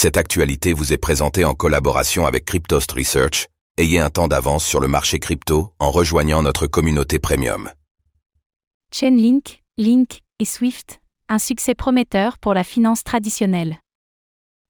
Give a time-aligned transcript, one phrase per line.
[0.00, 3.48] Cette actualité vous est présentée en collaboration avec Cryptost Research.
[3.78, 7.68] Ayez un temps d'avance sur le marché crypto en rejoignant notre communauté premium.
[8.92, 13.80] Chainlink, Link et Swift, un succès prometteur pour la finance traditionnelle.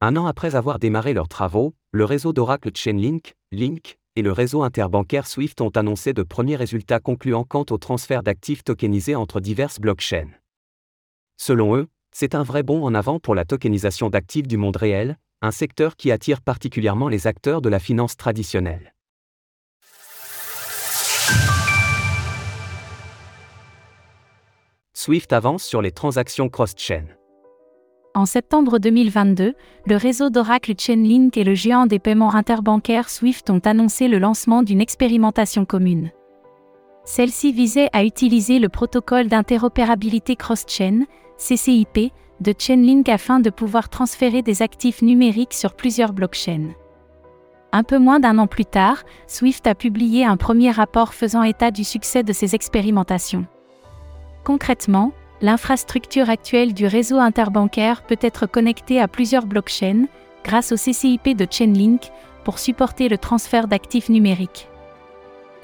[0.00, 4.64] Un an après avoir démarré leurs travaux, le réseau d'Oracle Chainlink, Link, et le réseau
[4.64, 9.78] interbancaire SWIFT ont annoncé de premiers résultats concluants quant au transfert d'actifs tokenisés entre diverses
[9.78, 10.32] blockchains.
[11.36, 15.18] Selon eux, c'est un vrai bond en avant pour la tokenisation d'actifs du monde réel,
[15.40, 18.94] un secteur qui attire particulièrement les acteurs de la finance traditionnelle.
[24.92, 27.06] Swift avance sur les transactions cross-chain.
[28.14, 29.54] En septembre 2022,
[29.86, 34.62] le réseau d'Oracle Chainlink et le géant des paiements interbancaires Swift ont annoncé le lancement
[34.62, 36.10] d'une expérimentation commune.
[37.04, 41.06] Celle-ci visait à utiliser le protocole d'interopérabilité cross-chain,
[41.42, 46.70] CCIP, de Chainlink afin de pouvoir transférer des actifs numériques sur plusieurs blockchains.
[47.72, 51.70] Un peu moins d'un an plus tard, Swift a publié un premier rapport faisant état
[51.70, 53.46] du succès de ces expérimentations.
[54.44, 60.06] Concrètement, l'infrastructure actuelle du réseau interbancaire peut être connectée à plusieurs blockchains,
[60.44, 62.10] grâce au CCIP de Chainlink,
[62.44, 64.68] pour supporter le transfert d'actifs numériques.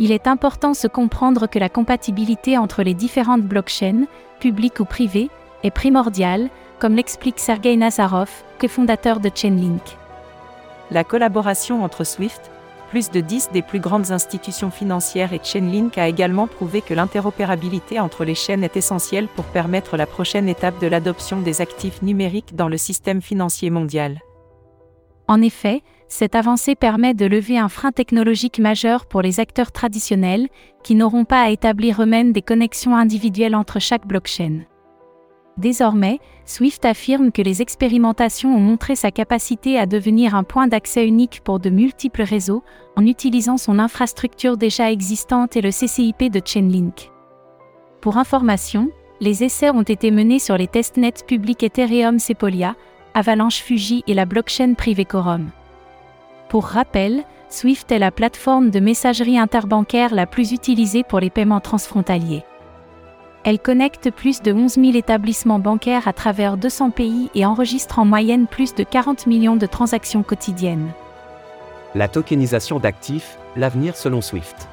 [0.00, 4.06] Il est important de comprendre que la compatibilité entre les différentes blockchains,
[4.40, 5.28] publiques ou privées,
[5.62, 9.82] est primordiale, comme l'explique Sergei Nazarov, cofondateur de Chainlink.
[10.90, 12.50] La collaboration entre Swift,
[12.90, 18.00] plus de 10 des plus grandes institutions financières et Chainlink a également prouvé que l'interopérabilité
[18.00, 22.56] entre les chaînes est essentielle pour permettre la prochaine étape de l'adoption des actifs numériques
[22.56, 24.20] dans le système financier mondial.
[25.26, 30.48] En effet, cette avancée permet de lever un frein technologique majeur pour les acteurs traditionnels,
[30.82, 34.60] qui n'auront pas à établir eux-mêmes des connexions individuelles entre chaque blockchain.
[35.58, 41.06] Désormais, Swift affirme que les expérimentations ont montré sa capacité à devenir un point d'accès
[41.06, 42.62] unique pour de multiples réseaux,
[42.96, 47.10] en utilisant son infrastructure déjà existante et le CCIP de Chainlink.
[48.00, 52.76] Pour information, les essais ont été menés sur les testnets publics Ethereum Sepolia,
[53.14, 55.50] Avalanche Fuji et la blockchain privée Quorum.
[56.48, 61.60] Pour rappel, Swift est la plateforme de messagerie interbancaire la plus utilisée pour les paiements
[61.60, 62.44] transfrontaliers.
[63.44, 68.04] Elle connecte plus de 11 000 établissements bancaires à travers 200 pays et enregistre en
[68.04, 70.90] moyenne plus de 40 millions de transactions quotidiennes.
[71.94, 74.68] La tokenisation d'actifs, l'avenir selon Swift.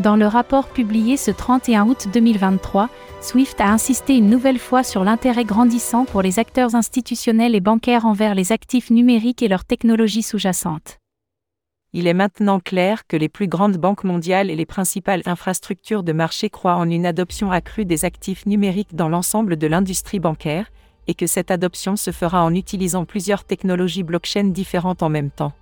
[0.00, 2.88] Dans le rapport publié ce 31 août 2023,
[3.20, 8.06] Swift a insisté une nouvelle fois sur l'intérêt grandissant pour les acteurs institutionnels et bancaires
[8.06, 10.98] envers les actifs numériques et leurs technologies sous-jacentes
[11.94, 16.12] il est maintenant clair que les plus grandes banques mondiales et les principales infrastructures de
[16.12, 20.70] marché croient en une adoption accrue des actifs numériques dans l'ensemble de l'industrie bancaire,
[21.06, 25.54] et que cette adoption se fera en utilisant plusieurs technologies blockchain différentes en même temps.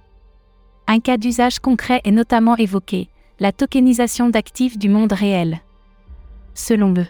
[0.88, 5.60] Un cas d'usage concret est notamment évoqué, la tokenisation d'actifs du monde réel.
[6.54, 7.06] Selon eux,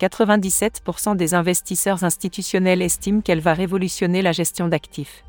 [0.00, 5.24] 97% des investisseurs institutionnels estiment qu'elle va révolutionner la gestion d'actifs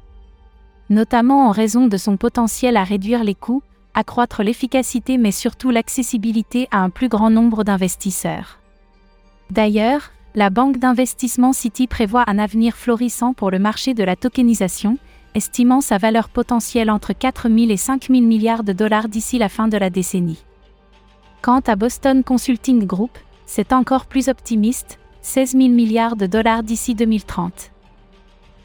[0.90, 3.64] notamment en raison de son potentiel à réduire les coûts,
[3.94, 8.60] accroître l'efficacité mais surtout l'accessibilité à un plus grand nombre d'investisseurs.
[9.50, 14.98] D'ailleurs, la banque d'investissement Citi prévoit un avenir florissant pour le marché de la tokenisation,
[15.36, 19.50] estimant sa valeur potentielle entre 4 000 et 5 000 milliards de dollars d'ici la
[19.50, 20.44] fin de la décennie.
[21.42, 26.96] Quant à Boston Consulting Group, c'est encore plus optimiste, 16 000 milliards de dollars d'ici
[26.96, 27.72] 2030.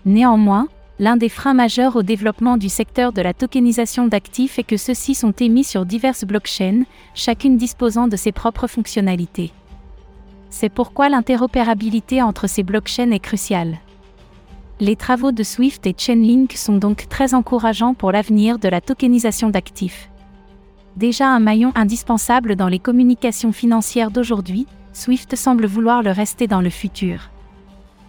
[0.07, 0.69] Néanmoins,
[0.99, 5.15] l'un des freins majeurs au développement du secteur de la tokenisation d'actifs est que ceux-ci
[5.15, 6.83] sont émis sur diverses blockchains,
[7.15, 9.53] chacune disposant de ses propres fonctionnalités.
[10.51, 13.79] C'est pourquoi l'interopérabilité entre ces blockchains est cruciale.
[14.81, 19.51] Les travaux de Swift et Chainlink sont donc très encourageants pour l'avenir de la tokenisation
[19.51, 20.09] d'actifs.
[20.97, 26.61] Déjà un maillon indispensable dans les communications financières d'aujourd'hui, Swift semble vouloir le rester dans
[26.61, 27.31] le futur.